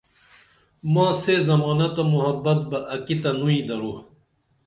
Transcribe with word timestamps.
ماں 0.93 1.13
سے 1.21 1.33
زمانہ 1.47 1.87
تہ 1.95 2.03
محبت 2.13 2.59
بہ 2.69 2.79
اکی 2.95 3.15
تنوئی 3.21 3.59
درو 3.67 3.91